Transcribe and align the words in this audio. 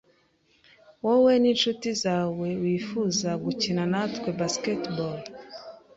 Wowe 1.03 1.33
ninshuti 1.41 1.89
zawe 2.03 2.47
wifuza 2.63 3.29
gukina 3.43 3.83
natwe 3.93 4.29
basketball? 4.39 5.17